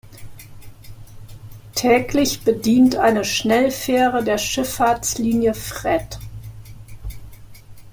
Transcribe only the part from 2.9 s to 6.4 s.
eine Schnellfähre der Schifffahrtslinie Fred.